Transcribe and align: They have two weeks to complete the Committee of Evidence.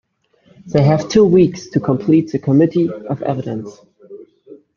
They 0.65 0.81
have 0.81 1.09
two 1.09 1.23
weeks 1.23 1.67
to 1.69 1.79
complete 1.79 2.31
the 2.31 2.39
Committee 2.39 2.89
of 2.91 3.21
Evidence. 3.21 3.81